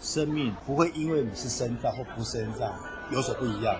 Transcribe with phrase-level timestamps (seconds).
[0.00, 2.72] 生命不会因为你是身障或不身障
[3.12, 3.76] 有所不一样。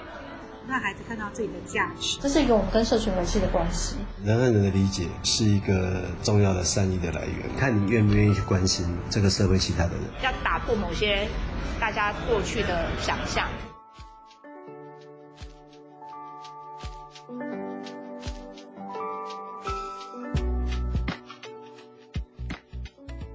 [0.69, 3.97] 让孩子看到自己的价值，这是一个我们跟社群维系的关系。
[4.23, 10.03] 人和人的理解是一个重要的善意的来源，看你愿不愿意去关心这个社会其他的人。
[10.23, 11.27] 要打破某些
[11.81, 13.49] 大家过去的想象。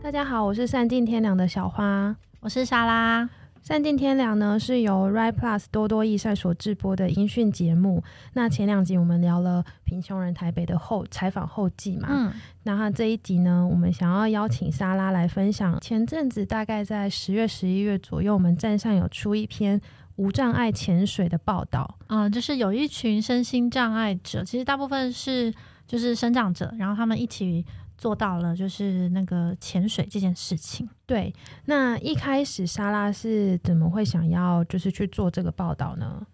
[0.04, 2.15] 大家好，我是散尽天良的小花，
[2.46, 3.27] 我是莎拉。
[3.64, 8.04] 善尽天良呢是由 Right Plus 多多益善所制播的音讯节目。
[8.33, 15.79] 那前两集我们聊了贫穷人台北的后采访后记嘛，嗯，那这一集呢，我们想要邀请莎拉来分享。
[15.79, 19.82] 前阵子大概在十月、十一月左右，我们站上有出一篇
[20.18, 25.52] 无障碍潜水的报道，嗯，就是有一群身心障碍者，其实大部分是
[25.88, 27.66] 就是生长者，然后他们一起。
[27.97, 30.87] 做到了，就是那个潜水这件事情。
[31.05, 31.33] 对，
[31.65, 36.25] 那一开始莎拉是怎么会想要就是去做这个报道呢？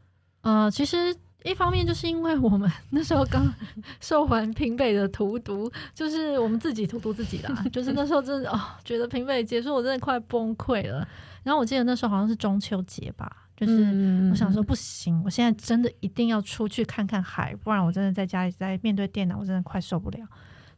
[0.41, 3.51] 呃，其实一方面就是因为我们那时候刚
[3.99, 7.63] 受完平北的荼毒，就是我们自己荼毒自己啦。
[7.71, 11.07] 就是那时候真的哦，觉得平北结束，我真的快崩溃了。
[11.43, 20.19] 然后我记得那时候好像是中秋节吧，就是我想说不行，我现在真的一定要出去看看海，不然我真的在家里在面对电脑，我真的快受不了。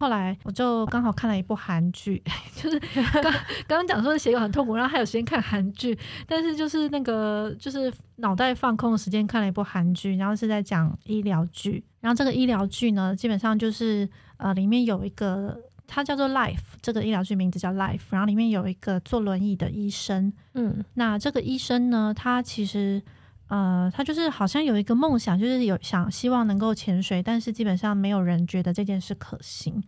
[0.03, 2.21] 后来我就刚好看了一部韩剧，
[2.61, 2.77] 就是
[3.21, 3.33] 刚刚
[3.67, 23.01] 刚讲说写稿很痛苦，然后还有时间看韩剧，但是就是那个就是脑袋放空的时间看了一部韩剧，然后是在讲医疗剧，然后这个医疗剧呢，基本上就是呃里面有一个，它叫做 Life，这个医疗剧名字叫 Life，然后里面有一个坐轮椅的医生，嗯，那这个医生呢，他其实。
[23.47, 29.83] 呃，他就是好像有一个梦想，就是有想希望能够潜水，但是基本上没有人觉得这件事可行。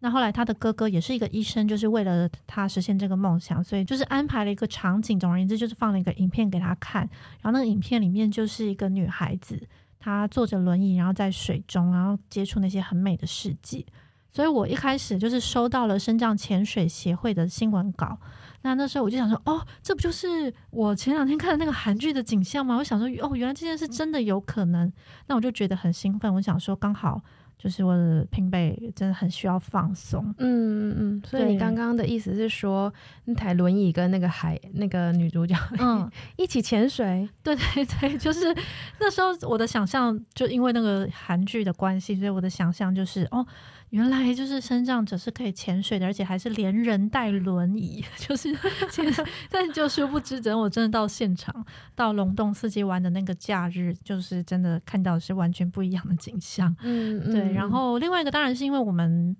[0.00, 5.18] 那后来他的哥哥也是一个医生，就是为了他实现这个梦想，所以就是安排了一个场景。
[5.18, 7.02] 总而言之，就是放了一个影片给他看。
[7.40, 9.60] 然后那个影片里面就是一个女孩子，
[9.98, 13.84] 她坐着轮椅，然后在水中，然后接触那些很美的世界。
[14.30, 18.18] 所以我一开始就是收到了身障潜水协会的新闻稿。
[18.62, 22.76] 那那时候我就想说，哦，这不就是我前两天看的那个韩剧的景象吗？
[22.76, 24.92] 我想说，哦，原来这件事真的有可能。
[25.28, 26.32] 那我就觉得很兴奋。
[26.34, 27.20] 我想说，刚好
[27.56, 30.34] 就是我的平北真的很需要放松。
[30.38, 31.22] 嗯嗯嗯。
[31.24, 32.92] 所以你刚刚的意思是说，
[33.26, 37.28] 那台轮椅跟那个海那个女主角嗯 一起潜水？
[37.44, 38.52] 对对对，就是
[38.98, 43.46] 那时候我的想象，就因为那个韩剧的关系，所以我的想象就是哦。
[43.90, 48.54] 原来就是身障者是可以潜水的，而且还是连人带轮椅， 就是
[49.50, 56.74] 但就殊不知，等我真的到现场，到龙洞四季湾的那个假日，就是真的看到的是完全不一样的景象。
[56.82, 57.52] 嗯，嗯，对。
[57.52, 59.34] 然后另外一个当然是因为我们，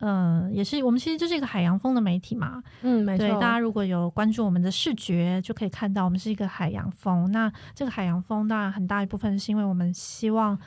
[0.00, 2.62] 嗯、呃，也是我们其实就是一个海洋风的媒体嘛。
[2.82, 3.26] 嗯，没错。
[3.26, 7.32] 对，大家如果有关注我们的视觉，就可以看到我们是一个海洋风。
[7.32, 10.58] 那这个海洋风当然很大一部分是因为我们希望。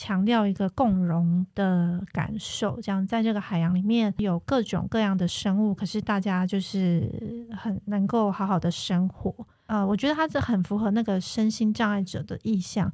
[0.00, 9.46] 强调一个共融的感受，这样在这个海洋里面有各种各样的生物，可是大家就是很能够好好的生活。
[9.66, 12.90] 呃，我觉得它这很符合那个身心障碍者的意向，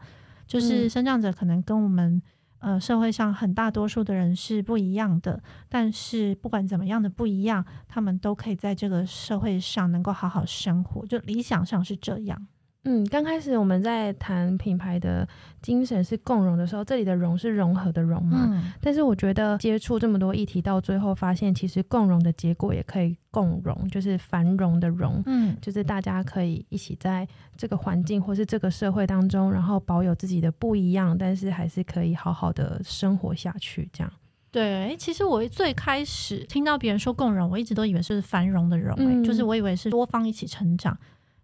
[0.49, 2.21] 就是身障者可能跟我们
[2.59, 12.49] 呃社会上很大多数的人是不一样的，但是不管怎么样的不一样，他们都可以在这个社会上能够好好生活，就理想上是这样。
[12.89, 15.29] 嗯，刚开始我们在谈品牌的
[15.61, 18.49] 精神是共融的时候，这里的融是融合的融嘛。
[18.53, 18.73] 嗯。
[18.81, 25.21] 但是我觉得接触这么多议题，到最后发现，其实共融的结果也可以共融，就是繁荣的荣。
[25.27, 25.57] 嗯。
[25.61, 27.27] 就是大家可以一起在
[27.57, 33.89] 这个环境或是这个社会当中，然后保有自己的不一样，但是还是可以好好的生活下去。
[33.93, 34.13] 这样。
[34.53, 40.97] 对，其实我最开始听到别人说共融，我一直都以为是繁荣的荣，嗯，就是我以为是多方一起成长。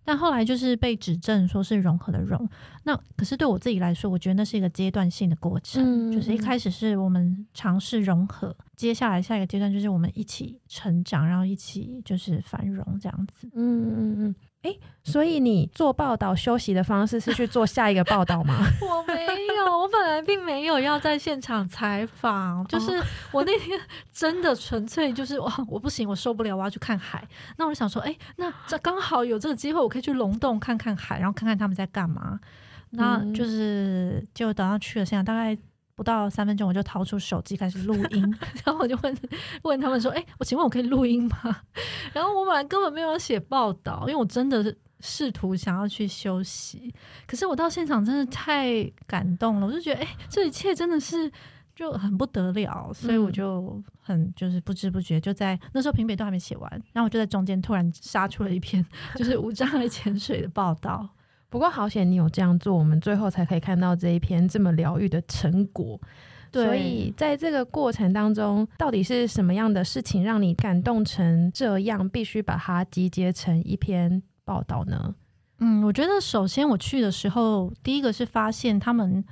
[0.04, 2.48] 但后来就是被指证说是融合的融，
[2.84, 13.48] 那可是对我自己来说，我觉得那是一个阶段性的过程，嗯、就是一开始是我们尝试融合，接下来下一个阶段就是我们一起成长，然后一起就是繁荣这样子。
[13.54, 14.34] 嗯嗯嗯。
[14.62, 18.64] 哎，所以你做报道休息的方式是去做下一个报道吗？
[18.80, 19.26] 我没
[19.58, 23.80] 有，我本来并没有要在现场采访，就是我那天
[24.12, 27.26] 真的纯粹就是哇，我不行，我受不了，我要去看海。
[27.56, 32.38] 那我就想说，哎，那这刚好有这个机会，我可以去龙洞看看海，然后看看他们在干嘛。
[32.90, 35.58] 那就是就等到去了现场，大概。
[36.02, 38.22] 不到三分钟，我就掏出手机开始录音，
[38.66, 39.16] 然后我就问
[39.62, 41.60] 问他们说：“哎、欸，我请问我可以录音吗？”
[42.12, 46.92] 然后我本来根本没有写报道，因为我真的是试图想要去休息。
[47.24, 51.30] 可是我到现场真的太感动了，我就觉得，哎、欸，这一切真的是
[51.76, 58.84] 就很不得了，所以我就很就是不知不觉就在那时候评北都还没写完，然后我就在中间突然杀出了一篇
[59.14, 61.08] 就是无障碍潜水的报道。
[61.52, 66.00] 不过好险你有这样做，我们最后才可以看到这一篇这么疗愈的成果。
[66.50, 75.14] 对所以在这个过程当中，到底是什么样的事情让你感动成这样，必须把它集结成一篇报道呢？
[75.58, 79.22] 嗯，我觉得首先我去的时候，第一个是发现他们。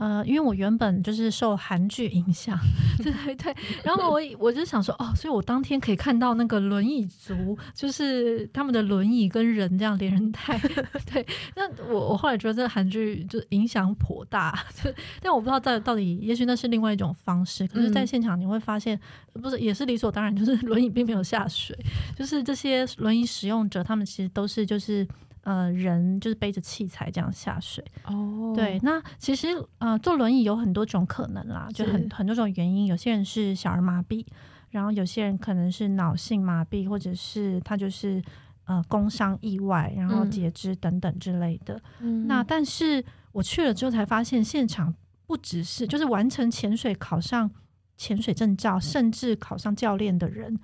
[0.00, 2.58] 呃，因为我原本就是受韩剧影响，
[3.04, 3.54] 对对对，
[3.84, 10.58] 然后我我就想说，哦，所以我当天可以看到那个轮椅族，就是他们的轮椅跟人这样连人带，
[11.12, 11.26] 对。
[11.54, 17.66] 那我我后来觉得这个韩剧就影响颇大， 就但我不知道在到底，也许那是另外一种方式。
[17.66, 18.98] 可是，在现场你会发现，
[19.34, 21.76] 嗯、不是也是理所当然，就是轮椅并没有下水，
[22.16, 25.06] 就是这些轮椅使用者，他们其实都是就是。
[25.42, 28.52] 呃，人就是背着器材这样下水哦。
[28.54, 29.48] 对，那其实
[29.78, 32.86] 呃，坐轮椅有很多种可能啦，就很很多种原因。
[32.86, 34.24] 有些人是小儿麻痹，
[34.70, 38.22] 然后有些人可能是脑性麻痹，或者是他就是
[38.64, 41.80] 呃工伤意外，然后截肢等等之类的。
[42.00, 43.02] 嗯、那但是
[43.32, 44.94] 我去了之后才发现，现场
[45.26, 47.50] 不只是就是完成潜水考上
[47.96, 50.58] 潜水证照，甚至考上教练的人。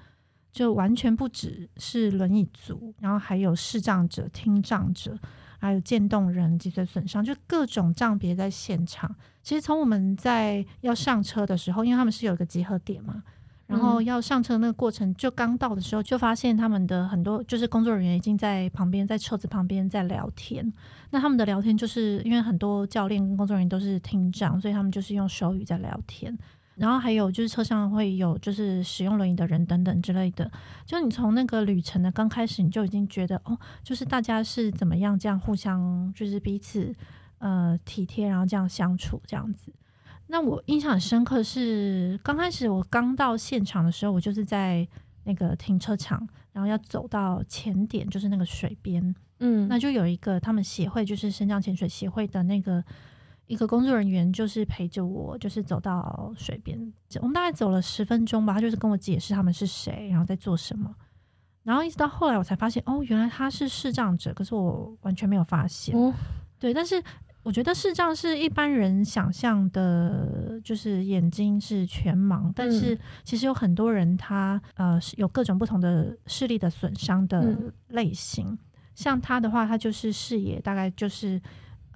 [0.56, 5.14] 就完全不只是轮椅族，然后还有视障者、听障者，
[5.58, 9.14] 还有渐冻人、脊髓损伤，就各种障别在现场。
[9.42, 13.22] 其实从我们在要上车的时候，因为他们是有一个集合点嘛，
[13.66, 20.72] 然后要上车那个过程，就刚到的时候就发现他们的很多就是工作人员已经在旁边，在车子旁边在聊天。
[21.10, 26.34] 那他们的聊天就是因为很多教练跟工作人员都是听障，所以他们就是用手语在聊天。
[26.76, 30.50] 然后还有就是车上会有就是使用轮椅的人等等之类的，
[30.84, 36.94] 就你从那个旅程的刚开始你就已经觉得哦，就是大家是怎么样这样互相就是彼此
[37.38, 39.72] 呃体贴，然后这样相处这样子。
[40.26, 44.86] 那我印象很深刻是刚开始我刚到现场的时候，我就是在
[45.24, 52.84] 那个停车场，然后要走到前点，就是那个水边，嗯，那就有一个他们协会就是升降潜水协会的那个。
[53.46, 58.54] 一个工作人员就是陪着我，就是走到水边，我们大概走了十分钟吧。
[58.54, 60.92] 他就是跟我解释他们是谁，然后在做什么。
[61.62, 65.96] 然后一直到后来，我才发现，哦，原来他是视障者，可是我完全没有发现。
[65.96, 66.12] 哦、
[66.58, 67.00] 对，但是
[67.44, 77.56] 我觉得视障是一般人想象的，就是眼睛是全盲，但是其实有很多人他呃是有各种不同的视力的损伤的
[77.88, 78.46] 类型。
[78.46, 78.58] 嗯、
[78.96, 81.40] 像他的话，他就是视野大概就是。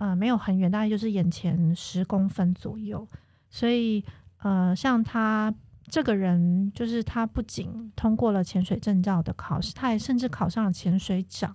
[0.00, 3.06] 呃，没有很远，大概就是眼前十公分左右。
[3.50, 4.02] 所以，
[4.38, 5.54] 呃，像他
[5.88, 11.54] 这个人，就是他不仅通过了潜水证照的考试，他还甚至考上了潜水长。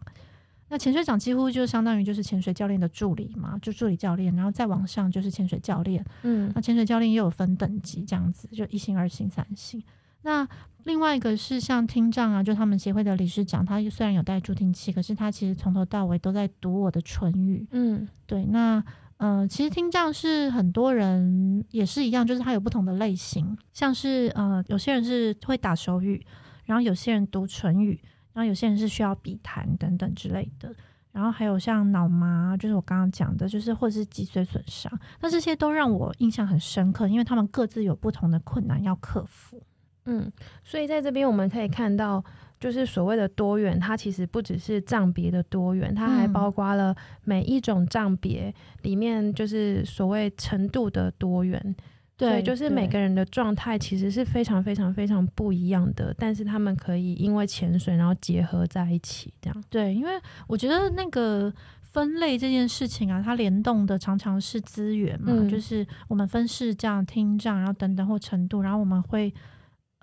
[0.68, 6.06] 那潜水长几乎就相当于就是潜水教练的助理嘛，就助理教练，然后再往上就是潜水教练。
[6.22, 9.82] 嗯，那潜水教练又有分等级，这样子就一星、二星、三星。
[10.26, 10.48] 那
[10.86, 17.68] 另外一个是像听障啊，就他们协会的理事长，他虽然有带助听器，可是他其实从头到尾都在读我的唇语。
[17.72, 18.44] 嗯，对。
[18.46, 18.84] 那
[19.18, 26.26] 呃，其实听障是很多人也是一样，就是他有不同的类型，像是呃，有些人是会打手语，
[26.66, 28.02] 然后有些人读唇语，
[28.34, 30.76] 然后有些人是需要笔谈等等之类的，
[31.12, 34.92] 然后还有像脑麻，就是我刚刚讲的，就是或者是脊髓损伤，
[35.22, 39.62] 那这些都让我印象很深刻，因为他们各自有不同的困难要克服。
[40.06, 40.32] 嗯，
[40.64, 42.24] 所以在这边我们可以看到，
[42.60, 51.76] 就是所谓的多元，它其实不只是账别的多元，它还包括了每一种账别里面就是所谓程度的多元。
[52.18, 59.64] 对，就是每个人的状态其实是非常非常非常不一样的，但是他们可以因为潜水然后结合在一起，这样。
[59.70, 60.12] 对，因为
[60.48, 69.34] 我觉得那个分类这件事情啊，它联动的常常是资源嘛，嗯、就是我们分视障、听障，然后等等或程度，然后我们会。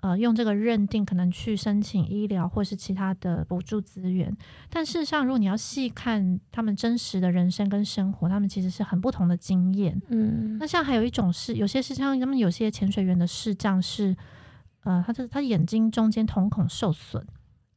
[0.03, 4.35] 呃，用这个认定可能去申请医疗或是其他的补助资源，
[4.69, 10.01] 但事实上，如果你要细看他们真实的人生跟生活，他们其实是很不同的经验。
[10.09, 14.13] 嗯，那像还有一种是，有些是像他们有些潜水员的视障是，
[14.83, 17.25] 呃，他的他眼睛中间瞳孔受损，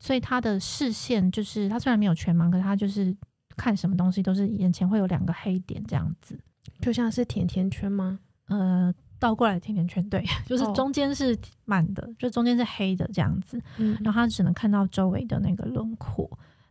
[0.01, 3.17] 所以他的视线就是他虽然没有全盲，可是他就是
[3.57, 6.37] 看什么东西都是眼前会有两个黑点这样子，
[6.81, 8.19] 就像是甜甜圈吗？
[8.49, 8.93] 呃。
[9.19, 16.29] 倒过来甜甜圈，对， 就是中间是满的，哦、就中间是黑的这样子，嗯，然后他只能看到周围的那个轮廓。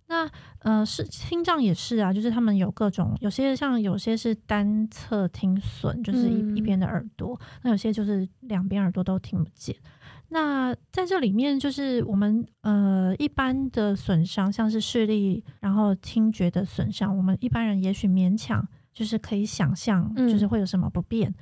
[0.08, 9.76] 那呃，是听障也是啊，就是他们有各种，有些像有些是单侧听损，就是一、嗯、一边的耳朵，那有些就是两边耳朵都听不见。
[10.30, 21.28] 那在这里面，就是我们呃一般的损伤，像是视力，然后听觉的损伤，我们一般人也许勉强就是可以想象，就是会有什么不便。
[21.30, 21.36] 嗯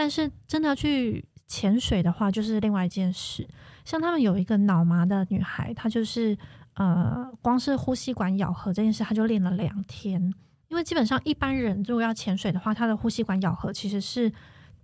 [0.00, 3.46] 但是真的要去潜水的话，就是另外一件事。
[3.84, 6.34] 像他们有一个脑麻的女孩，她就是
[6.72, 10.32] 呃，光是呼吸管咬合这件事，她就练了两天。
[10.68, 14.32] 因为基本上一般人如果要潜水的话，她的呼吸管咬合其实是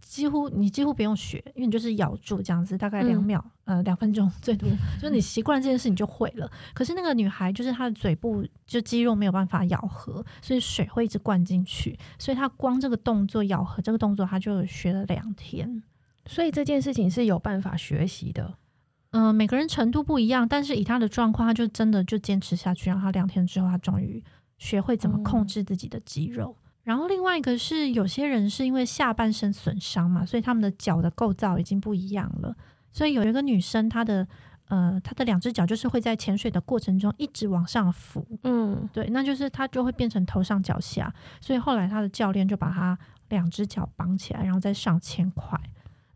[0.09, 4.69] 几乎你几乎不用学，因为你就是咬住这样子，大概两秒、嗯、呃两分钟 最多，
[5.03, 6.49] 就是你习惯这件事你就会了。
[6.73, 15.83] 可是那个女孩就是她的嘴部就肌肉没有办法咬合，所以水会一直灌进去，所以她光这个动作咬合这个动作，她就学了两天。
[16.25, 18.55] 所以这件事情是有办法学习的，
[19.11, 24.23] 嗯、呃，每个人程度不一样，但是以她的状况，她就真的就坚持下去，然后他两天之后，她终于
[24.59, 26.57] 学会怎么控制自己的肌肉。
[26.59, 32.55] 嗯、然后另外一个是，有些人是因为下半身损伤嘛，所以他们的脚的构造已经不一样了。
[32.93, 34.25] 所以有一个女生，她的
[34.69, 41.12] 呃，她的两只脚就是会在潜水的过程中一直往上浮，嗯，对，那就是她就会变成头上脚下。
[41.40, 42.97] 所以后来她的教练就把她
[43.31, 45.61] 两只脚绑起来，然后再上千块。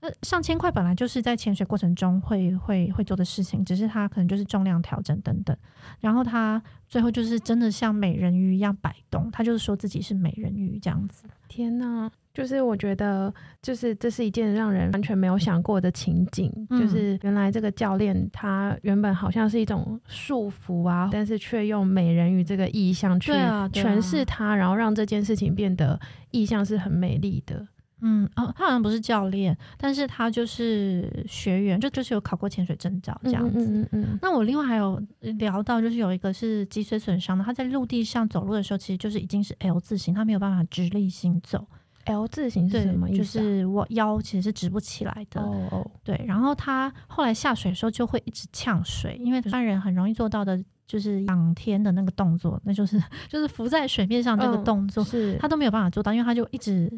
[0.03, 5.57] 那上千块本来就是在潜水过程中会会会做的事情，只是他可能就是重量调整等等，
[6.01, 11.25] 然后他最后就是真的像美人鱼一样摆动，他就是说自己是美人鱼这样子。
[11.49, 27.67] 天哪，就是我觉得就是这是一件让人完全没有想过的情景，嗯、就是原来这个教练他原本好像是一种束缚啊，但是却用美人鱼这个意象去诠释它，然后让这件事情变得意象是很美丽的。
[28.03, 33.59] 嗯，哦，他好像不是教练，但是他就是学员，就就是有考过潜水证照这样子。
[33.59, 34.19] 嗯嗯，嗯，嗯。
[34.23, 41.67] 那我另外还有聊到，就是有一个是脊髓损伤的，他在陆地上走路的时候，其实就是已经是 L 字形，他没有办法直立行走。
[42.07, 43.39] L 字形是什么意思？
[43.39, 45.41] 就是我腰其实是直不起来的。
[45.41, 45.91] 哦哦。
[46.03, 56.91] 对，然后他后来下水的时候就会一直呛水，因为一般人很容易做到的就是仰天的那个动作，那就是 就是浮在水面上这个动作，嗯、是他都没有办法做到，因为他就一直。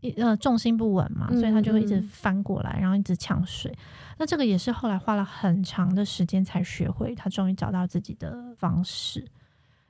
[0.00, 3.76] 一呃重心不稳嘛，所以他就会一直翻过来，然后一直呛水。
[4.16, 9.26] 那这个也是后来花了很长的时间才学会，他终于找到自己的方式。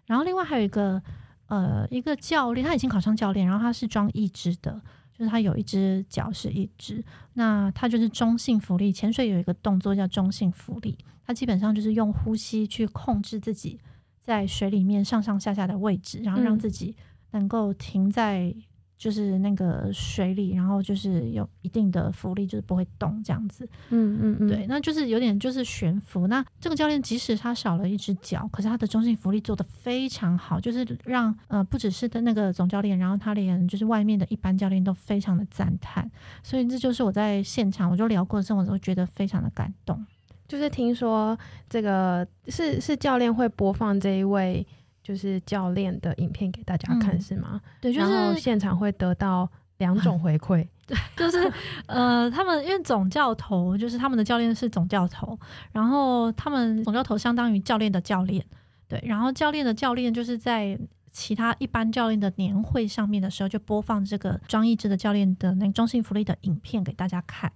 [0.07, 1.03] 然后另外还有一个
[1.47, 4.81] 呃一个教练，他已经考上教练，然后他是装一只的，
[5.13, 7.05] 就是他有一只脚是一只。
[7.35, 10.97] 那他就是中性浮力，潜水有一个动作叫中性浮力，
[11.27, 13.79] 他基本上就是用呼吸去控制自己
[14.19, 16.97] 在水里面上上下下的位置，然后让自己
[17.33, 18.55] 能够停在。
[18.99, 23.65] 就是那个水里，然后就是有一定的浮力，就是不会动这样子。
[23.91, 26.27] 嗯嗯嗯，对，那就是有点就是悬浮。
[26.27, 36.11] 那这个教练即使他少了一只脚，可是他的中性浮力做得非常好，就是让呃不只是的那个总教练，然后他连就是外面的一般教练都非常的赞叹。
[36.43, 40.05] 所以这就是我在现场我就聊过的时候，我都觉得非常的感动。
[40.49, 41.39] 就是听说
[41.69, 44.67] 这个是是教练会播放这一位。
[45.09, 47.59] 就是教练的影片给大家看，嗯、是吗？
[47.81, 51.51] 对，就是然后现场会得到两种回馈， 对，就是
[51.87, 55.39] 呃，他们因为总教头就是他们的教练是总教头，
[55.73, 58.45] 然后他们总教头相当于教练的教练，
[58.87, 60.79] 对，然后教练的教练就是在
[61.11, 67.51] 其他一般教练的年会上面的时候，就播放这个庄义智的教练的那个中性福利的影片给大家看。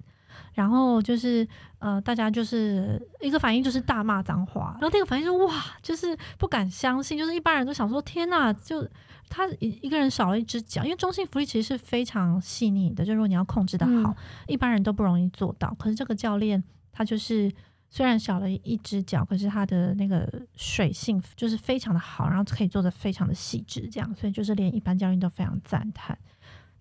[0.54, 1.46] 然后就是
[1.78, 8.86] 呃，大家就是一个反应就是大骂脏话，然后第二个反应就是哇，就是不敢相信，就是一般人都想说天呐，就
[9.28, 14.14] 他一一个人少了一只脚，因为中性福利其实是非常细腻的，就是如果你要控制的好，嗯、
[14.46, 15.74] 一般人都不容易做到。
[15.78, 16.62] 可是这个教练
[16.92, 17.50] 他就是
[17.88, 26.16] 虽然少了一只脚，可是他的那个水性就是非常的好，然后可以做得非常的细致，这样，所以就是连一般教练都非常赞叹。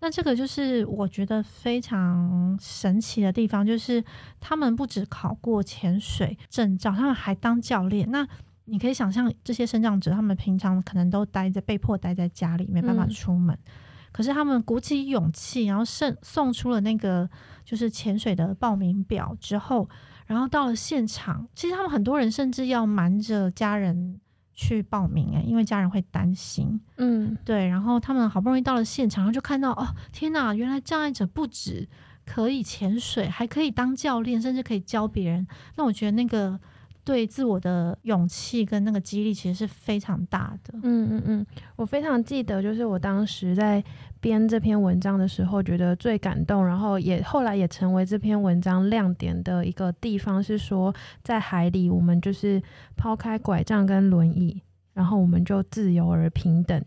[0.04, 4.04] 那这个就是我觉得非常神奇的地方，就是
[4.40, 8.10] 他们不止考过潜水证照，他们还当教练。
[8.10, 8.28] 那
[8.66, 13.56] 你可以想象，这些生长者，他们平常可能都待在被迫待在家里，没办法出门。
[13.56, 13.72] 嗯、
[14.12, 17.30] 可是他们鼓起勇气，然后送送出了那个
[17.64, 19.88] 就是潜水的报名表之后，
[20.26, 24.20] 然后到了现场，其实他们很多人甚至要瞒着家人。
[24.62, 31.90] 去报名哎、欸，因为家人会担心，嗯，对，然后他们好不容易到了现场，然后就看到哦，天哪，原来障碍者不止
[32.26, 35.48] 可以潜水，还可以当教练，甚至可以教别人。
[35.76, 36.60] 那我觉得那个。
[37.04, 40.72] 对自我的勇气跟那个激励其实是非常大的。
[40.84, 43.84] 嗯嗯嗯，我非常记得，就是我当时在
[44.22, 52.62] 编这篇文章的时候，觉得最感动，然后也后来也成为这篇文章亮点的一个地方是说，在海里我们就是
[52.96, 54.62] 抛开拐杖跟轮椅，
[54.94, 56.82] 然后我们就自由而平等。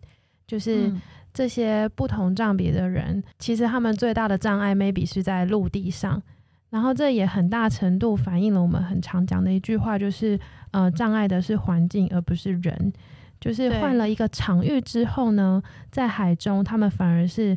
[0.46, 0.92] 就是
[1.32, 6.22] 这些不同障别的人，其实他们最大的障碍 maybe 是在陆地上。
[6.70, 10.38] 然后这也很大程度反映了我们很常讲的一句话，就是
[10.72, 12.92] 呃，障碍的是环境而不是人。
[13.40, 17.56] 就是换了一个场域之后呢，在海中他们反而是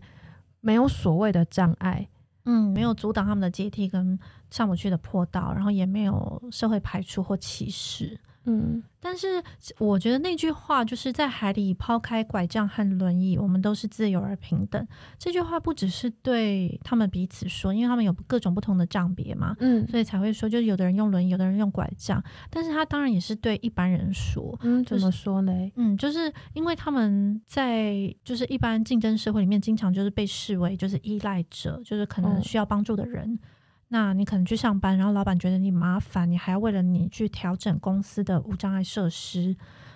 [0.59, 2.07] 没有所谓的障碍，
[2.45, 4.19] 嗯，没有阻挡他们的阶梯跟
[4.49, 8.19] 上不去的坡道，然后也没有社会排除或歧视。
[8.49, 9.43] 嗯，但是
[9.77, 14.87] 我觉得那句话就是在海里抛开拐杖和轮椅，我们都是自由而平等。
[15.19, 22.23] 这句话不只是对他们彼此说，因为他们有各种不同的障别嘛，嗯，所以才会说，就是有的人用轮椅，有的人用拐杖。
[22.49, 25.51] 但是他当然也是对一般人说，嗯，就是、怎么说呢？
[25.75, 33.29] 嗯，就是因为他们在就是一般竞争社会里面，经常就是被视为就是依赖者，就是可能需要帮助的人。
[33.33, 33.56] 哦
[33.89, 39.55] 那你可能去上班，然后老板觉得你麻烦，你还要为了你去调整公司的无障碍设施，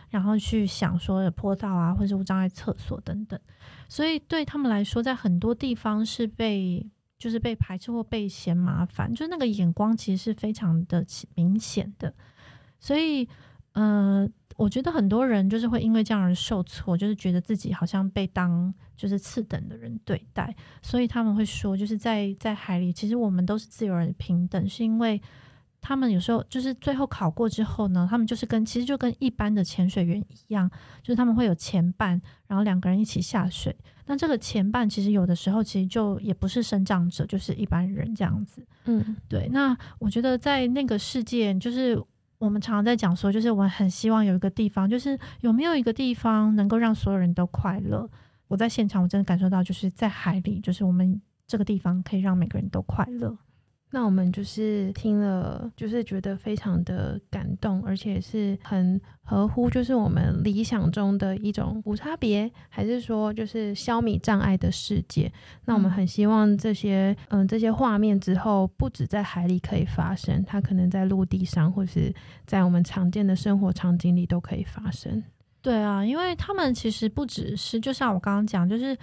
[0.09, 3.39] 然后去想说的坡道啊，或者是无障碍厕所等等。
[3.89, 11.05] 所以对他们来说，在很多地方是被就是被排斥或被嫌麻烦，就是那个眼光其实是非常的
[11.35, 12.13] 明显的。
[12.79, 13.27] 所以，
[13.73, 14.27] 呃。
[14.57, 25.19] 我觉得很多人就是会因为这样而受挫，就是觉得自己好像被当就是次等的人对待，所以他们会说，就是在在海里，其实我们都是自由人平等，是因为
[25.79, 30.69] 他们有时候就是最后考过之后呢，他们就是跟其实就跟一般的潜水员一样，
[31.01, 33.75] 就是他们会有前半，然后两个人一起下水。
[34.05, 38.65] 那这个前半其实有的时候其实就也不是生长者，就是一般人这样子。
[38.85, 39.47] 嗯，对。
[39.51, 41.99] 那我觉得在那个世界，就是。
[42.41, 48.09] 我们常常在讲说，就是我很希望有一个地方，就是有没有一个地方能够让所有人都快乐。
[48.47, 53.37] 我在现场，我真的感受到，就是在海里，就是我们这个地方可以让每个人都快乐。
[53.93, 65.29] 那我们就是听了，就是觉得非常的感动，而且是很合乎，就是我们理想中的一种无差别，还是说就是消弭障碍的世界？
[65.65, 72.13] 那我们很希望这些，嗯，这些画面之后不止在海里可以发生，它可能在陆地上，或是
[72.45, 75.21] 在我们常见的生活场景里都可以发生。
[75.61, 78.97] 对啊，因为他们其实不只是，就像我刚刚讲，就是。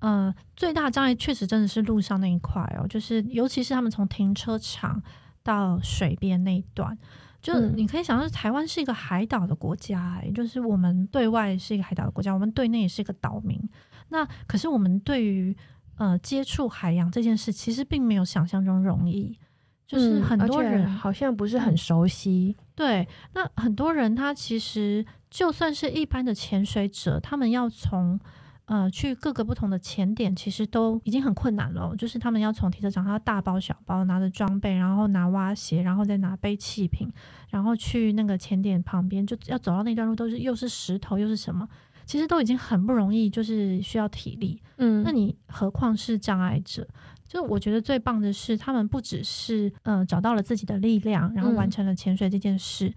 [0.00, 5.02] 呃，最大障碍确实真的是路上那一块哦，就是尤其是他们从停车场
[5.42, 6.96] 到水边那一段，
[7.42, 13.60] 就你可以想象，台湾是一个海岛的国家，哎，就是我们对外是一个海岛的国家，我们对内也是一个岛民。
[14.10, 15.56] 那可是我们对于
[15.96, 19.36] 呃接触海洋这件事，其实并没有想象中容易，
[19.86, 22.56] 就是很多人好像不是很熟悉。
[22.74, 28.18] 对，那很多人他其实就算是一般的潜水者，他们要从
[28.68, 31.96] 呃，去各个不同的潜点，其实都已经很困难了。
[31.96, 37.10] 就是他们要从停车场，他要大包小包拿着装备，然后拿蛙鞋，然后再拿背气瓶，
[37.48, 41.66] 然后去那个潜点旁边，就要走到那段路，都是又是石头又是什么，
[42.04, 44.62] 其实都已经很不容易，就是需要体力。
[44.76, 46.86] 嗯，那你何况是障碍者？
[47.26, 52.88] 就我觉得最棒的是，他们不只是呃找到了自己的力量，然后完成了潜水这件事。
[52.88, 52.94] 嗯、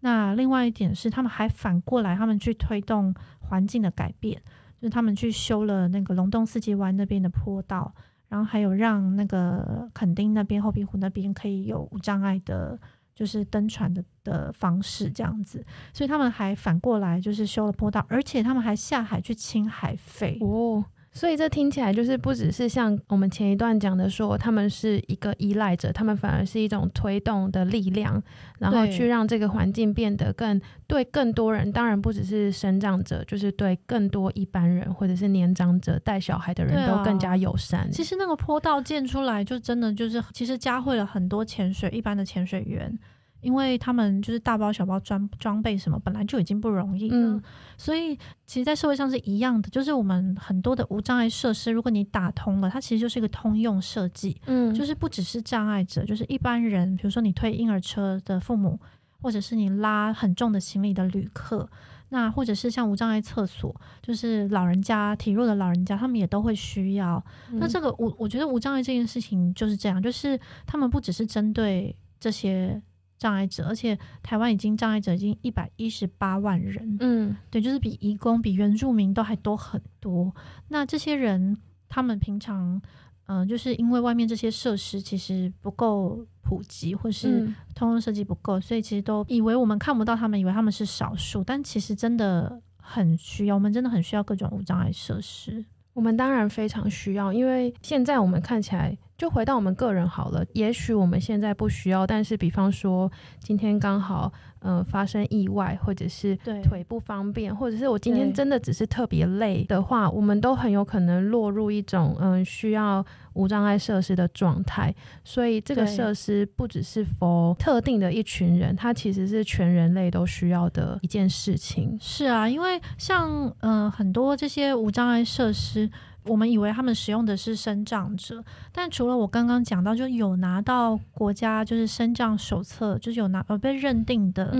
[0.00, 4.40] 那另外一点是，他们还反过来，他们去推动环境的改变。
[4.80, 7.92] 就是他们去修了那个龙洞四季湾那边的坡道，
[8.28, 12.78] 然后还有让那个垦丁那边后壁湖那边可以有无障碍的，
[13.14, 15.62] 就是登船的的方式这样子。
[15.92, 20.84] 所以他们还反过来就是修了坡道，而且他们还下海去清海费哦。
[21.12, 28.22] 所以这听起来就是不只是像我们前一段讲的说，他们是一个依赖者，他们反而是一种推动的力量，
[28.58, 37.90] 然后去让这个环境变得更对更多人，当然不只是生长者，就是对更多一般人或者是年长者带小孩的人都更加友善。
[37.90, 42.96] 其实那个坡道建出来，就真的就是其实加会了很多潜水一般的潜水员。
[43.40, 47.42] 因为他们就是大包小包装装备什么，本来就已经不容易了，嗯、
[47.78, 58.78] 所以其实，在社会上是一样的，就是我们很多的无障碍设施，如果你打通了，它其实就是一个通用设计，嗯，就是不只是障碍者，就是一般人，比如说你推婴儿车的父母，
[59.22, 61.66] 或者是你拉很重的行李的旅客，
[62.10, 67.24] 那或者是像无障碍厕所，就是老人家体弱的老人家，他们也都会需要。
[67.50, 72.82] 嗯、那这个我我觉得无障碍这件事情就是这样，就是他们不只是针对这些。
[73.20, 80.34] 障碍者，而且台湾已经障碍者已经一百一十八万人，嗯，对，就是比移工、比原住民都还多很多。
[80.68, 81.54] 那这些人，
[81.86, 82.80] 他们平常，
[83.26, 95.62] 嗯、呃，就是因为外面这些设施其实不够普及，或是通用设计不够，嗯、所以其实都以为我们看不到他们，以为他们是少数，但其实真的很需要，我们真的很需要各种无障碍设施。
[95.92, 98.96] 我们当然非常需要，因为现在我们看起来。
[99.20, 113.04] 就回到我们个人好了，也许我们现在不需要，但是比方说今天刚好嗯、呃、发生意外，或者是腿不方便，或者是我今天真的只是特别累的话，我们都很有可能落入一种嗯、呃、需要
[113.34, 114.94] 无障碍设施的状态。
[115.22, 121.98] 所以这个设施不只是 for 特定的一群人，它其实是全人类都需要的一件事情。
[122.00, 125.90] 是啊，因为像嗯、呃、很多这些无障碍设施。
[126.24, 134.54] 我们以为他们使用的是生长者，但除了我刚刚讲到，就有拿到国家就是生长手册，就是有拿呃被认定的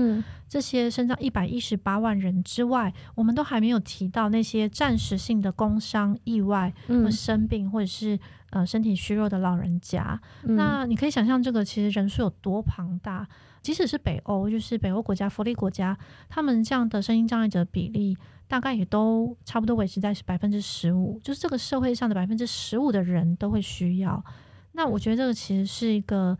[0.49, 8.19] 这些生障一百一十八万人之外，我们都还没有提到那些暂时性的工伤意外或生病或者是
[8.49, 10.19] 呃身体虚弱的老人家。
[10.41, 13.27] 那你可以想象这个其实人数有多庞大。
[13.61, 15.97] 即使是北欧，就是北欧国家、福利国家，
[16.29, 24.23] 他们这样的身心障碍者比例大概也都差不多维持在百分之十五，就是这个社会上的百分之十五的人都会需要。
[24.73, 26.37] 那我觉得这个其实是一个。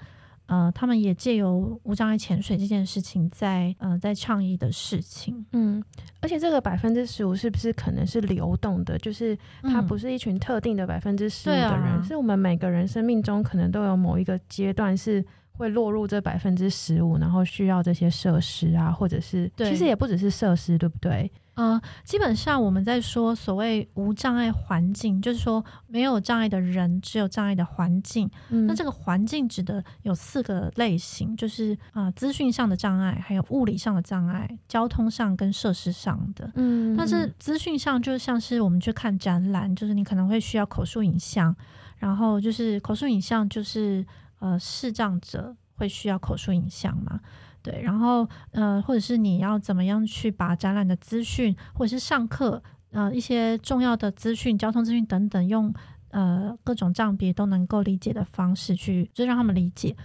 [0.47, 5.81] 呃，他们也借由无障碍潜水这件事情在呃在倡议的事情，嗯，
[6.19, 8.97] 而且这个百分之十五是不是可能是流动的？
[8.97, 21.31] 就是它不是一群特定的百分之十五的人，嗯啊，是我们每个人生命中可能都有某一个阶段是会落入这百分之十五，然后需要这些设施啊，或者是其实也不只是设施，对不对？
[21.55, 28.27] 呃，基本上我们在说所谓无障碍环境，就是说没有障碍的人，只有障碍的环境。
[28.49, 36.49] 嗯，那这个环境指的有四个类型，就是啊，呃，资讯上的障碍，还有物理上的障碍，交通上跟设施上的。
[36.55, 41.53] 嗯，但是资讯上就像是我们去看展览，就是你可能会需要口述影像，
[41.97, 44.03] 然后就是口述影像就是
[44.41, 47.21] 呃视障者会需要口述影像嘛。
[47.63, 55.71] 对，然后呃，或者是你要怎么样去把展览的资讯，或者是上课呃一些重要的资讯、交通资讯等等，用
[56.09, 59.95] 呃各种障别都能够理解的方式去，就让他们理解。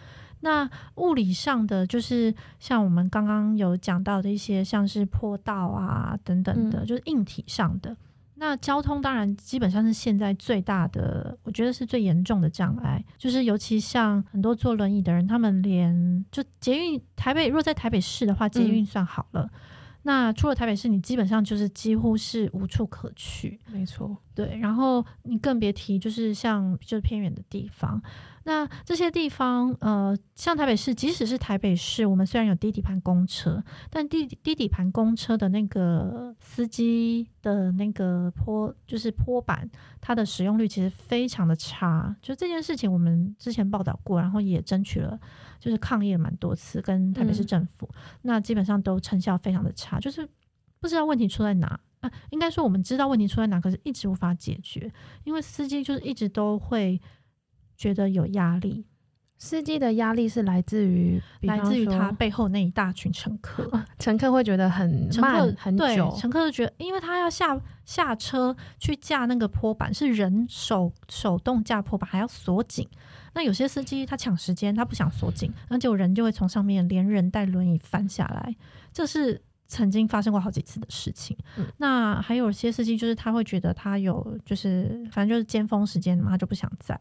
[0.41, 7.97] 那物理上的，就是像我们刚刚有讲到的一些，像是坡道啊等等的，就是硬体上的。
[8.37, 19.43] 那交通当然基本上是现在最大的，我觉得是最严重的障碍，就是尤其像很多坐轮椅的人，他们连就捷运台北，如果在台北市的话，捷运算好了。
[19.43, 19.51] 嗯
[20.07, 23.59] 那除了台北市，你基本上就是几乎是无处可去。
[23.73, 24.57] 没错，对。
[24.59, 28.01] 然后你更别提就是像就是偏远的地方。
[28.47, 39.69] 那这些地方，呃，像台北市，即使是台北市，我们虽然有低底盘公车，但低低底盘公车的那个司机的那个坡，就是坡板，
[40.01, 42.15] 它的使用率其实非常的差。
[42.23, 45.19] 就这件事情，我们之前报道过，然后也争取了。
[45.59, 50.29] 就是抗议了蛮多次，跟台北市政府，嗯、那基本上都成效非常的差，就是
[50.79, 52.13] 不知道问题出在哪啊。
[52.31, 54.93] 应该说我们知道问题出在哪，可是一直无法解决，
[55.25, 57.01] 因为司机就是一直都会
[57.77, 58.85] 觉得有压力。
[59.39, 72.89] 司机的压力是来自于来自于他背后那一大群乘客，乘客会觉得很慢很久，乘客就觉得，因为他要下下车去架那个坡板，是人手手动架坡板，还要锁紧。
[73.35, 78.57] 那有些司机他抢时间，他不想锁紧，那就人就会从上面连人带轮椅翻下来，
[78.91, 81.37] 这是曾经发生过好几次的事情。
[81.57, 86.99] 嗯、那还有些司机就是他会觉得他有就是反正就是尖峰时间嘛，他就不想载。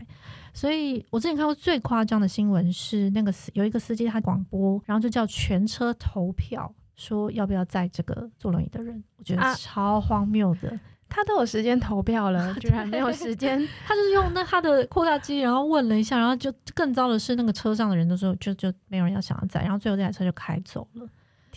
[0.53, 10.69] 所以我之前看过最夸张的新闻是那个司有一个司机他广播，然后就叫全车投票，说要不要载这个坐轮椅的人，我觉得超荒谬的。
[10.69, 13.57] 啊他都有时间投票了，居然没有时间。
[13.85, 21.07] 他就是用那他的扩大机，然后问了一下，然后就更糟的是，那个车上的人都说就就没有人要想要载，然后最后这台车就开走了。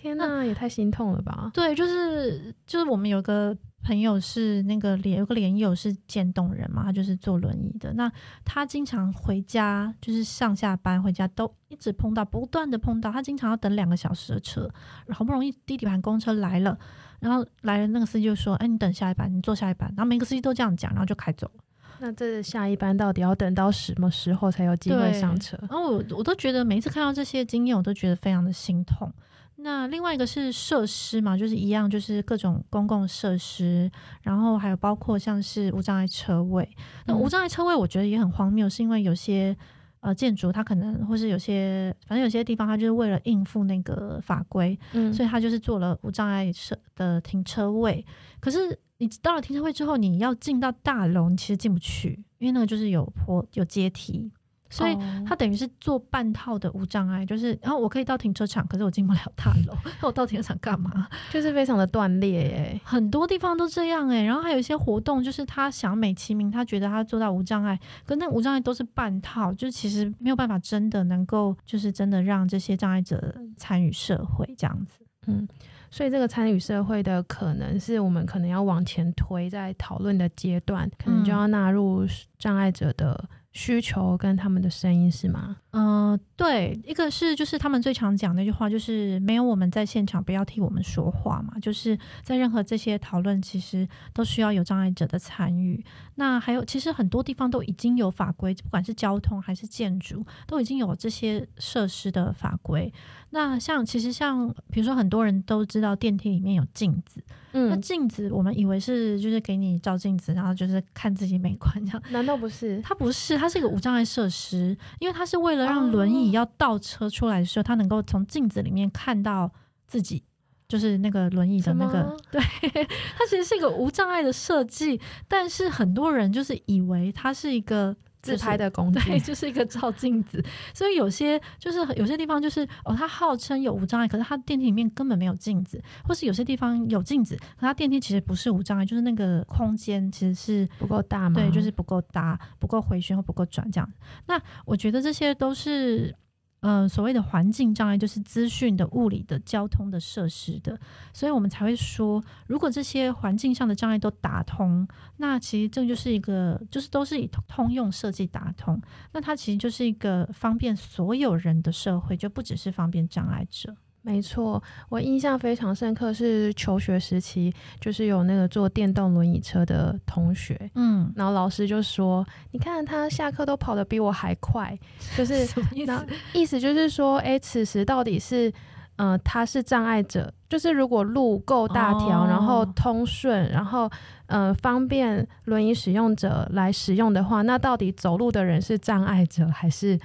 [0.00, 1.50] 天哪，也太心痛了吧！
[1.52, 7.92] 对，就是就是我们有个朋友是那个连有个连友是渐冻人嘛，他就是坐轮椅的。
[7.94, 8.08] 那
[8.44, 14.70] 他经常回家，就是上下班回家都一直碰到，不断的碰到，他经常要等两个小时的车，
[15.10, 16.78] 好不容易低底盘公车来了。
[17.18, 21.64] 然后来了那个司机就说：“哎，你等下一班，你坐下一班。”然后每个司机都这样讲，然后就开走了。
[21.98, 25.58] 那这下一班到底要等到什么时候才有机会上车？
[25.62, 29.12] 然后我我都觉得每一次看到这些经验，我都觉得非常的心痛。
[29.60, 33.90] 那另外一个是设施嘛，就是一样，就是各种公共设施，
[34.22, 36.68] 然后还有包括像是无障碍车位。
[37.06, 39.56] 那无障碍车位我觉得也很荒谬，是因为有些。
[40.00, 48.06] 呃，建筑它可能或是有些，反正有些地方它就是为了应付那个法规，嗯，所以它就是做了无障碍设的停车位。
[48.38, 54.30] 可是你到了停车位之后，你要进到大楼，你其实进不去，因为那个就是有坡有阶梯。
[54.70, 59.74] 所以他等于是做半套的无障碍，就是然后我可以到停车场，可是我进不了大楼。
[60.00, 61.08] 那我到停车场干嘛？
[61.30, 64.24] 就是非常的断裂耶，很多地方都这样诶。
[64.24, 74.98] 然后还有一些活动，就是他想美其名，他觉得他做到无障碍，可那无障碍都是半套，就是其实没有办法真的能够，就是真的让这些障碍者参与社会这样子。
[75.26, 75.48] 嗯，
[75.90, 82.06] 所以这个参与社会的可能是我们可能要往前推，在讨论的阶段，可能就要纳入
[82.38, 83.28] 障碍者的。
[83.58, 85.56] 需求跟他们的声音是吗？
[85.72, 91.58] 嗯、对，一个是就是他们最常讲那句话，就是没有我们在现场，不要替我们说话嘛。
[91.60, 95.84] 就是在任何这些讨论，其实都需要有障碍者的参与。
[96.14, 102.92] 那还有，其实很多地方都已经有法规，不管是交通还是建筑，都已经有这些设施的法规。
[103.30, 107.22] 那像其实像比如说，很多人都知道电梯里面有镜子，
[107.52, 112.80] 嗯，那镜子我们以为是就是给你照镜子，然后就是看自己美观这样，难道不是？
[112.82, 119.52] 它不是，它是一个无障碍设施，因为它是为了让轮椅要倒车出来的时候，他能够从镜子里面看到
[119.86, 120.22] 自己，
[120.68, 122.40] 就是那个轮椅的那个，对，
[123.16, 127.96] 它其实是一个无障碍的设计，但是很多人就是以为它是一个。
[128.36, 130.42] 自拍的工具，对， 就是一个照镜子。
[130.74, 143.92] 所以有些就是有些地方就是哦，它号称有无障碍，可是它电梯里面根本没有镜子，或是有些地方有镜子，可它电梯其实不是无障碍，就是那个空间其实是不够大嘛，对，就是不够大，不够回旋或不够转这样。
[144.26, 146.14] 那我觉得这些都是。
[146.60, 150.78] 嗯、呃，所谓的环境障碍就是资讯的、物理的、交通的、设施的，
[151.12, 154.86] 所以我们才会说，如果这些环境上的障碍都打通，
[155.18, 158.80] 那其实这就是一个，就是都是以通用设计打通，
[159.12, 163.76] 那它其实就是一个方便所有人的社会，就不只是方便障碍者。
[164.08, 174.74] 没错，我印象非常深刻，是求学时期，就是有那个坐电动轮椅车的同学，嗯，然后老师就说：“你看他下课都跑得比我还快。”
[175.14, 176.06] 就是 意思？
[176.32, 178.50] 意思就是说，哎，此时到底是，
[178.96, 183.90] 呃，他是障碍者，就是如果路够大条，哦、然后通顺，然后，
[184.24, 190.00] 呃，方便轮椅使用者来使用的话，那到底走路的人是障碍者还是？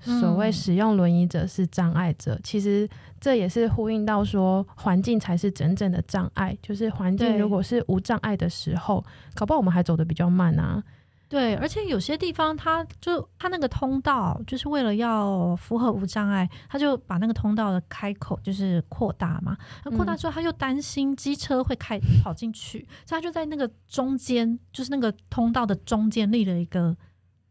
[0.00, 2.88] 所谓使用轮椅者是障碍者，嗯，其实
[3.20, 6.56] 这也是呼应到说，环境才是真正的障碍。
[6.62, 10.82] 就是环境如果是无障碍的时候，搞不好我们还走得比较慢啊。
[11.28, 19.54] 对，而且有些地方，它就它那个通道，就是为了要符合无障碍，他就把那个通道的开口就是扩大嘛。
[19.84, 26.96] 那扩大之后，他又担心机车会开跑进去，嗯，所以他就在那个中间，就是那个通道的中间立了一个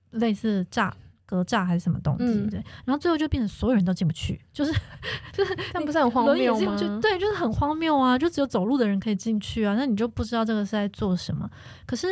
[0.09, 0.91] 类似栅。
[1.27, 2.49] 格栅还是什么东西？
[2.49, 4.73] 对、嗯，然后最后就变成所有人都进不去，就是
[5.33, 6.75] 就是，那不是很荒谬吗？
[7.01, 8.17] 对，就是很荒谬啊！
[8.17, 11.47] 就只有走路的人可以进去啊，那你就不知道这个是在做什么。
[11.85, 12.07] 可是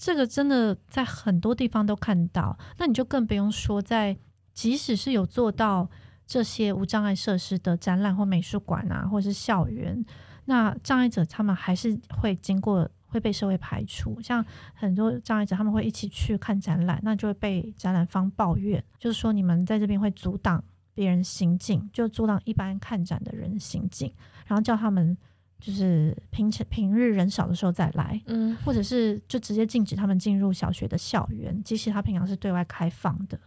[0.00, 4.16] 这个真的在很多地方都看到，那你就更不用说在，
[4.54, 5.90] 即使是有做到
[6.24, 10.02] 这些无障碍设施的展览或美术馆啊，或者是校园，
[10.44, 12.88] 那障碍者他们还是会经过。
[13.12, 14.44] 会被社会排除，像
[14.74, 24.10] 很多障碍者，他们会一起去看展览，那就会被展览方抱怨，就是说你们在这边会阻挡别人行进，就阻挡一般看展的人行进，
[24.46, 25.16] 然后叫他们
[25.60, 33.38] 就是平常平日人少的时候再来，嗯，或者是就直接禁止他们进入小学的校园，即使他平常是对外开放的，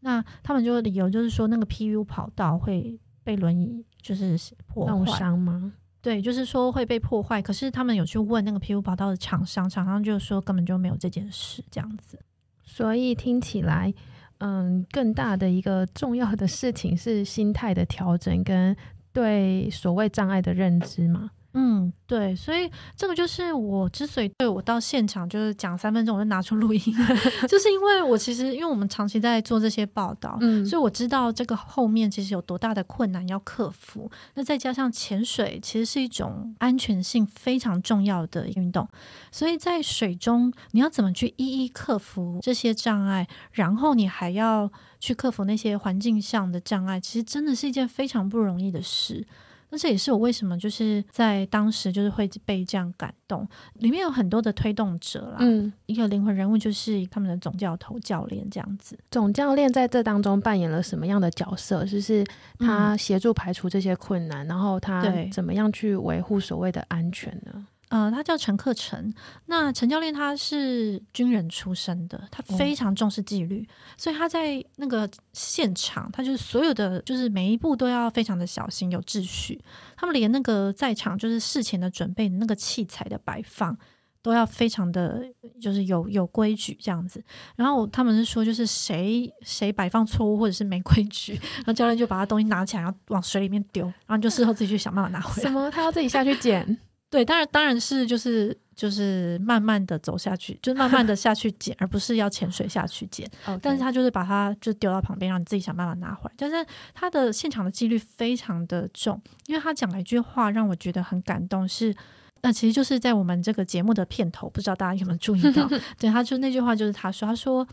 [0.00, 5.72] 那他们就理由就是说那个 PU 跑道会被轮椅就是破坏弄伤吗？
[6.08, 12.18] 对，就是说会被破坏，可是他们有去问那个皮肤跑道的厂商，厂商就说根本就没有这件事这样子。
[12.64, 13.92] 所以听起来，
[14.38, 18.74] 嗯，更大的一个重要的事情是心态的调整跟
[19.12, 21.28] 对所谓障碍的认知嘛。
[21.54, 26.80] 嗯，对，所以这个就是我之所以对我到现场就是讲三分钟我就拿出录音，
[27.48, 34.10] 就是因为我其实因为我们长期在做这些报道，嗯，所以我知道这个后面其实有多大的困难要克服。
[34.34, 38.86] 那再加上潜水其实是一种安全性非常重要的运动，
[39.32, 49.26] 所以在水中你要怎么去一一克服这些障碍，然后你还要去克服那些环境上的障碍，其实真的是一件非常不容易的事。
[49.70, 58.98] 那这也是我为什么就是在当时就是会被这样感动，里面有很多的推动者啦，嗯，一个灵魂人物就是他们的总教头教练这样子。
[59.10, 61.84] 总教练在这当中扮演了什么样的角色？
[61.84, 62.24] 就是
[62.58, 67.66] 他协助排除这些困难，嗯、然后他怎么样去维护所谓的安全呢？
[67.88, 69.12] 呃，他叫陈克成。
[69.46, 79.58] 那陈教练他是军人出身的，他非常重视纪律，哦，所以他在那个现场，他就是所有的，就是每一步都要非常的小心，有秩序。
[79.96, 83.76] 他们连那个在场就是事前的准备那个器材的摆放，
[84.20, 85.24] 都要非常的，
[85.60, 87.24] 就是有有规矩这样子。
[87.56, 91.32] 然后他们是说，就是谁谁摆放错误或者是没规矩，
[91.64, 95.48] 然后教练就把他东西拿起来，然后往水里面丢，然后就事后自己去想办法拿回来。
[95.48, 95.70] 什么？
[95.70, 96.78] 他要自己下去捡？
[97.10, 103.26] 对，当然当然是就是就是慢慢的走下去，就是慢慢的下去捡， 而不是要潜水下去捡。
[103.62, 106.34] 但是他就是把它就丢到旁边，让你自己想办法拿回来。
[106.36, 111.94] 但是他的现场的几率非常的重，因为他讲了一句话让我觉得很感动，是
[112.42, 115.66] 那其实就是在我们这个节目的片头，不知道大家有没有注意到？
[115.98, 117.66] 对，他就那句话就是他说，他说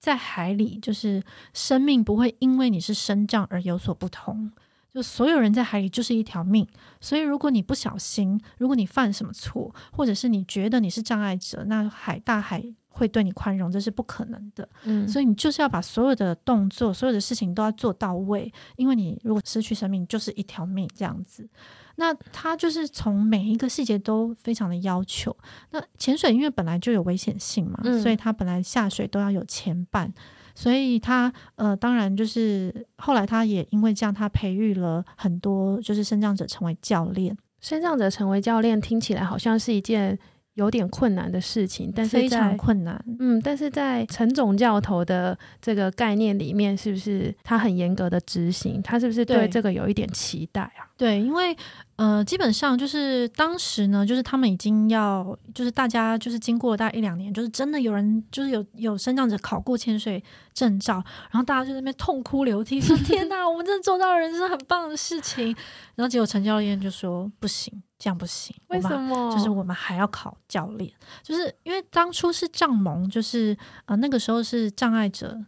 [0.00, 1.22] 在海里，就是
[1.54, 4.50] 生命不会因为你是生障而有所不同。
[4.92, 6.66] 就所有人在海里就是一条命，
[7.00, 14.68] 所以如果你不小心，如果你犯什么错，或者是你觉得你是障碍者，那海大海会对你宽容，这是不可能的。
[14.84, 21.48] 嗯，所以你就是要把所有的动作、所有的事情都要做到位，因为你如果失去生命，就是一条命这样子。
[21.96, 25.36] 那他就是从每一个细节都非常的要求。
[25.70, 30.12] 那潜水因为本来就有危险性嘛，嗯，所以他本来下水都要有前伴。
[30.54, 37.36] 所以他呃，当然就是后来他也因为这样，他培育了很多就是身障者成为教练。
[37.60, 40.18] 身障者成为教练听起来好像是一件
[40.54, 43.02] 有点困难的事情，但是非常困难。
[43.18, 48.80] 嗯，但是在陈总教头的这个概念里面，是不是他很严格的执行？
[48.82, 50.88] 他是不是对这个有一点期待啊？
[50.96, 51.56] 对，因为
[52.00, 60.94] 呃，基本上就是当时呢，就是他们已经要，就是大家就是经过大概一两年，就是真的有人就是有有升降者考过潜水证照，
[61.30, 65.54] 然后大家就在那边痛哭流涕，说 天哪，我们真的做到了人生很棒的事情。
[65.94, 69.30] 然后结果陈教练就说不行，这样不行，为什么？
[69.30, 70.90] 就是我们还要考教练，
[71.22, 75.38] 就是因为当初是障盟，就是呃那个时候是障碍者。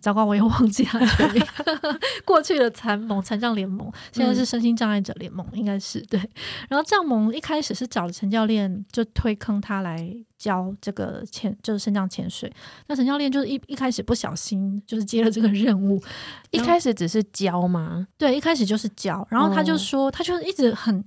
[0.00, 1.42] 糟糕，我又忘记他全名。
[2.24, 6.20] 过去的残盟、残障联盟，现在是身心障碍者联盟，应该是对。
[6.68, 12.52] 然后障盟一开始是找了陈教练，就推坑他来教这个潜，就是身障潜水。
[12.88, 16.02] 那陈教练就是一一开始不小心，就是接了这个任务。
[16.50, 18.06] 一开始只是教吗？
[18.18, 19.26] 对，一开始就是教。
[19.30, 21.04] 然后他就说，他就一直很。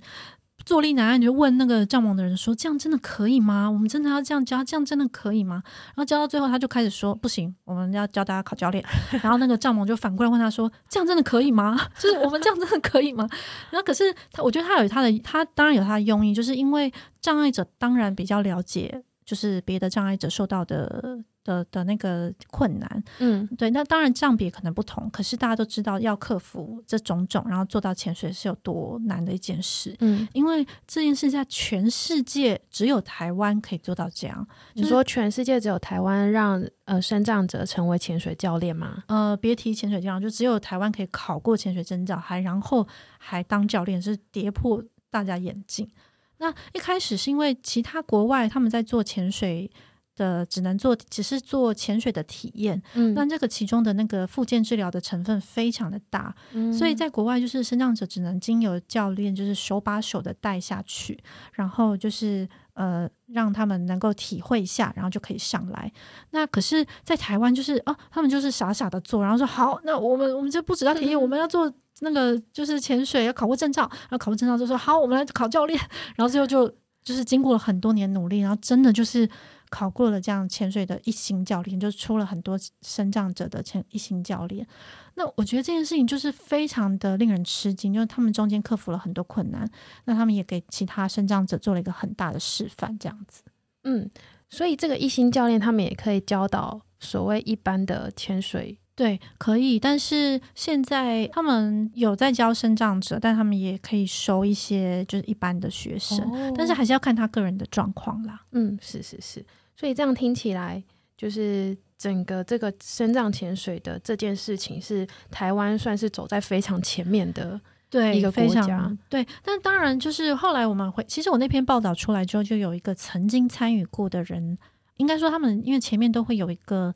[0.64, 3.70] 坐立难安，你就问那个障盟的人说：“这样真的可以吗？
[3.70, 4.62] 我们真的要这样教？
[4.62, 5.62] 这样真的可以吗？”
[5.94, 8.84] 然后教到最后，他就开始说：“不行，我们要教大家考教练。”
[9.22, 11.78] 然后那个障盟就反过来问他说：“这样真的可以吗？
[11.98, 13.26] 就是我们这样真的可以吗？”
[13.70, 21.18] 然后可是他，我觉得他有他的，他当然有他的用意，就是因为障碍者当然比较了解，就是别的障碍者受到的。
[21.42, 34.46] 的的那个困难，嗯，对，那当然占比可能不同，可是大家都知道要克服这种种，然后做到潜水是有多难的一件事，嗯，因为这件事在全世界只有台湾可以做到这样。
[34.74, 39.02] 就是、你说全世界只有台湾让呃身障者成为潜水教练吗？
[39.06, 42.86] 呃，别提潜水教练，就只有台湾可以考过潜水证照，还然后
[43.18, 45.90] 还当教练，是跌破大家眼镜。
[46.36, 49.70] 那一开始是因为其他国外他们在做潜水。
[50.16, 52.80] 的只能做，只是做潜水的体验。
[52.94, 61.18] 嗯，那这个其中的那个复健治疗的成分非常的大，嗯，所以在国外就是身障者只能经由教练，就是手把手的带下去，
[61.52, 65.90] 然后就是呃让他们能够体会一下，然后就可以上来。
[66.30, 75.78] 那可是，在台湾就是哦，他们就是傻傻的做，然后说好，那我们我们就不只要体验，嗯，我们要做那个就是潜水要考过证照，然后考过证照就说好，我们来考教练，
[76.16, 76.68] 然后最后就
[77.02, 79.28] 就是经过了很多年努力，然后真的就是。
[79.70, 84.66] 考过了这样潜水的一星教练，就出了很多升障者的潜一星教练。
[85.14, 89.70] 那我觉得这件事情就是非常的令人吃惊，就是他们中间克服了很多困难，
[90.06, 93.42] 那他们也给其他升障者做了一个很大的示范，这样子。
[93.84, 94.10] 嗯，
[94.48, 99.78] 所以这个一星教练他们也可以教导所谓一般的潜水，对，可以。
[99.80, 108.42] 但是现在他们有在教生长者，但他们也可以收一些就是一般的学生，哦，但是还是要看他个人的状况啦。
[108.52, 109.42] 嗯，是是是。
[109.74, 110.84] 所以这样听起来，
[111.16, 117.58] 就是整个这个深藏潜水的这件事情，是台湾算是走在非常前面的
[117.88, 118.94] 对一个国家。
[119.08, 124.58] 对，但当然就是后来我们会，其实我那篇报道出来之后，就有一个曾经参与过的人，
[124.98, 126.94] 应该说他们因为前面都会有一个。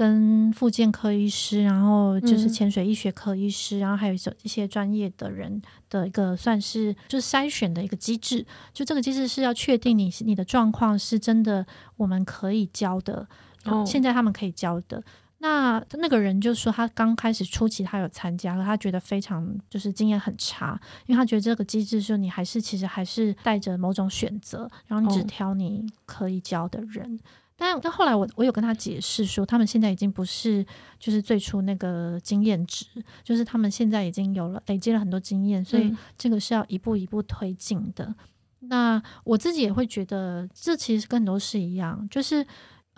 [0.00, 5.60] 跟复健科医师，然后就是潜水医学科医师，嗯、然后还有一一些专业的人
[5.90, 8.46] 的一个算是就是筛选的一个机制。
[8.72, 11.66] 就这个机制是要确定你你的状况是真的
[11.98, 13.28] 我们可以教的，
[13.66, 15.02] 哦、现在他们可以教的。
[15.36, 27.04] 那那个人就说他刚开始初期他有参加，他觉得非常就是经验很差，因为他觉得这个机制说你还是其实还是带着某种选择，然后你只挑你可以教的人。
[27.04, 27.18] 哦
[27.60, 30.64] 但但后来我我有跟他解释说，他们现在已经不是
[30.98, 32.86] 就是最初那个经验值，
[33.22, 38.06] 就是他们现在已经有了累积了很多经验，所以这个是要一步一步推进的。
[38.06, 38.68] 嗯。
[38.68, 42.46] 那我自己也会觉得，这其实跟很多事一样，就是。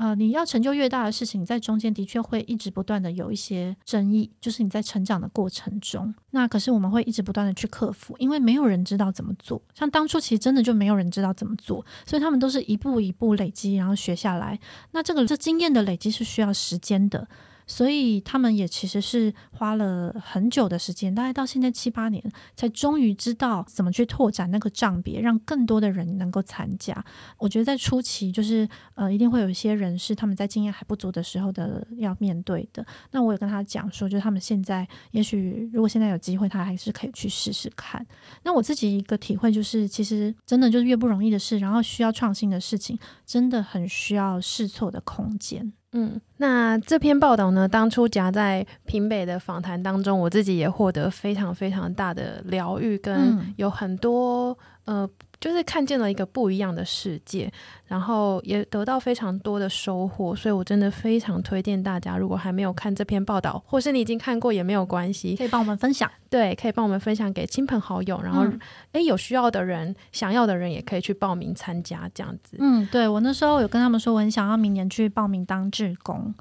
[0.03, 9.63] 呃，你要成就越大的事情，在中间的确会一直不断的有一些争议，就是你在成长的过程中，那可是我们会一直不断的去克服，因为没有人知道怎么做。
[9.73, 14.59] 像当初其实真的就没有人知道怎么做，所以他们都是一步一步累积，然后学下来。
[14.90, 17.29] 那这个这经验的累积是需要时间的。
[17.73, 22.23] 所以他们也其实是花了很久的时间，大概到现在七八年，
[22.54, 27.02] 才终于知道怎么去拓展那个账别，让更多的人能够参加。
[27.38, 32.85] 我觉得在初期，就是呃，一定会有一些人是他们在经验还不足的时候的要面对的。
[33.12, 38.06] 那我也跟他讲说，就是他们现在也许如果现在有机会，他还是可以去试试看。
[38.42, 45.73] 那我自己一个体会就是，其实真的就是越不容易的事，然后需要创新的事情，真的很需要试错的空间。
[45.93, 55.11] 嗯，那这篇报道呢，当初夹在平北的访谈当中，我自己也获得非常非常大的疗愈，跟有很多、嗯、呃。
[55.43, 57.53] 就是看见了一个不一样的世界，
[57.85, 68.45] 然后也得到非常多的收获，所以我真的非常推荐大家，如果还没有看这篇报道，或是你已经看过也没有关系，可以帮我们分享，对，可以帮我们分享给亲朋好友，然后，
[68.93, 72.57] 哎、嗯，有需要的人、想要的人也可以去报名参加，这样子。
[72.61, 76.33] 嗯，对，我那时候有跟他们说，我很想要明年去报名当志工，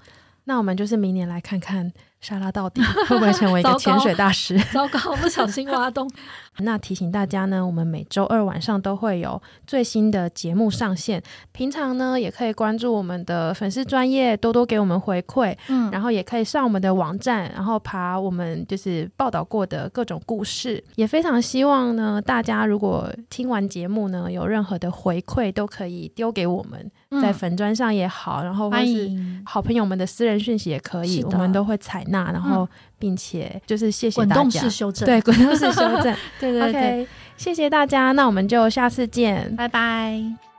[0.43, 1.91] 那我们就是明年来看看。
[2.22, 4.57] 莎拉到底 会不会成为一个潜水大师？
[4.72, 6.09] 糟糕，糟糕，不小心挖洞。
[6.59, 11.22] 那提醒大家呢，我们每周二晚上都会有最新的节目上线。
[11.51, 15.55] 平常呢，也可以关注我们的粉丝专业，多多给我们回馈。
[15.69, 20.84] 嗯，然后也可以上我们的网站，然后爬我们就是报道过的各种故事。
[20.95, 26.91] 也非常希望呢，大家如果听完节目呢，有任何的回馈，都可以丢给我们。
[27.22, 29.11] 在粉砖上也好，然后或是
[29.45, 32.68] 好朋友们的私人讯息也可以，我们都会采纳，然后
[32.99, 34.41] 并且就是谢谢大家。
[34.41, 37.07] 滚动式修正，对，滚动式修正， 对对对，okay,
[37.38, 40.51] 谢谢大家，那我们就下次见，拜拜。